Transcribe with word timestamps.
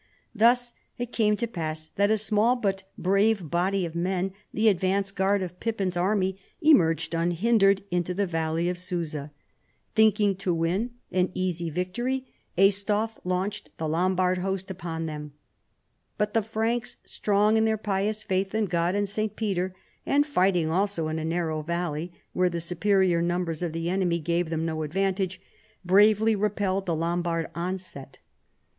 Thus 0.33 0.73
it 0.97 1.11
came 1.13 1.37
to 1.37 1.45
pass 1.45 1.89
that 1.95 2.09
a 2.09 2.17
small 2.17 2.55
but 2.55 2.85
brave 2.97 3.51
body 3.51 3.85
of 3.85 3.93
men, 3.93 4.33
the 4.51 4.67
advance 4.67 5.11
guard 5.11 5.43
of 5.43 5.59
Pippin's 5.59 5.95
army, 5.95 6.39
emerged 6.59 7.13
unhindered 7.13 7.83
into 7.91 8.15
the 8.15 8.25
valley 8.25 8.67
of 8.67 8.79
Susa. 8.79 9.31
Thinking 9.93 10.35
to 10.37 10.55
win 10.55 10.89
an 11.11 11.29
easy 11.35 11.65
98 11.65 11.65
CHARLEMAGNE. 11.67 11.75
victory 11.75 12.25
Aistulf 12.57 13.19
launched 13.23 13.69
the 13.77 13.87
Lombard 13.87 14.39
host 14.39 14.71
upon 14.71 15.05
them. 15.05 15.33
But 16.17 16.33
the 16.33 16.41
Franks, 16.41 16.97
strong 17.05 17.55
in 17.55 17.65
their 17.65 17.77
pious 17.77 18.23
faitli 18.23 18.55
in 18.57 18.65
God 18.65 18.95
and 18.95 19.07
St. 19.07 19.35
Peter, 19.35 19.75
and 20.03 20.25
fighting 20.25 20.67
also 20.71 21.09
in 21.09 21.19
a 21.19 21.23
narrow 21.25 21.61
valley, 21.61 22.11
where 22.33 22.49
the 22.49 22.59
superior 22.59 23.21
numbers 23.21 23.61
of 23.61 23.71
the 23.71 23.91
enemy 23.91 24.17
gave 24.17 24.49
them 24.49 24.65
no 24.65 24.81
advantage, 24.81 25.39
bravely 25.85 26.35
repelled 26.35 26.87
the 26.87 26.95
Lombard 26.95 27.51
onset. 27.53 28.17